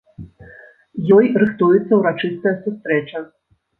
[1.17, 3.19] Ёй рыхтуецца ўрачыстая сустрэча.